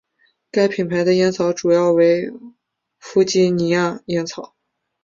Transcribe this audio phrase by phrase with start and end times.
[0.49, 2.31] 该品牌的烟草主要为
[2.99, 4.55] 弗吉尼亚烟草。